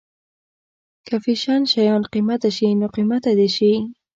که 1.07 1.15
فیشن 1.23 1.61
شيان 1.71 2.01
قیمته 2.13 2.49
شي 2.57 2.67
نو 2.79 2.87
قیمته 2.95 3.31
دې 3.39 3.47
شي. 3.55 3.73